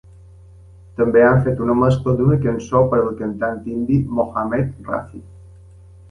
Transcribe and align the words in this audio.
També 0.99 1.21
han 1.25 1.41
fet 1.47 1.59
una 1.65 1.75
mescla 1.81 2.15
d'una 2.21 2.37
cançó 2.45 2.81
per 2.93 3.01
al 3.01 3.11
cantant 3.19 3.59
indi 3.75 3.99
Mohammed 4.21 4.89
Rafi. 4.89 5.21